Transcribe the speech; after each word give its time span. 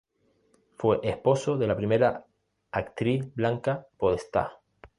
Fue 0.79 0.99
esposo 1.03 1.59
de 1.59 1.67
la 1.67 1.75
primera 1.77 2.25
actriz 2.71 3.31
Blanca 3.35 3.85
Podestá. 3.99 4.51